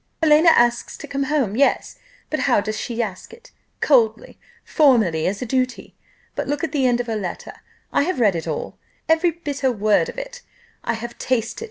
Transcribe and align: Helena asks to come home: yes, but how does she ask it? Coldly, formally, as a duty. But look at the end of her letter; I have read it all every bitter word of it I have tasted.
Helena 0.23 0.49
asks 0.49 0.97
to 0.97 1.07
come 1.07 1.25
home: 1.25 1.55
yes, 1.55 1.99
but 2.31 2.39
how 2.39 2.59
does 2.59 2.75
she 2.75 3.03
ask 3.03 3.31
it? 3.33 3.51
Coldly, 3.81 4.39
formally, 4.65 5.27
as 5.27 5.43
a 5.43 5.45
duty. 5.45 5.95
But 6.35 6.47
look 6.47 6.63
at 6.63 6.71
the 6.71 6.87
end 6.87 6.99
of 6.99 7.05
her 7.05 7.15
letter; 7.15 7.53
I 7.93 8.01
have 8.01 8.19
read 8.19 8.35
it 8.35 8.47
all 8.47 8.79
every 9.07 9.29
bitter 9.29 9.71
word 9.71 10.09
of 10.09 10.17
it 10.17 10.41
I 10.83 10.93
have 10.95 11.19
tasted. 11.19 11.59